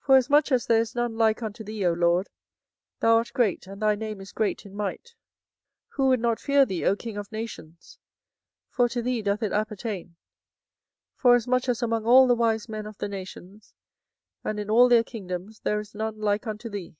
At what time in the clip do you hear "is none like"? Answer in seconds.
0.80-1.40, 15.78-16.48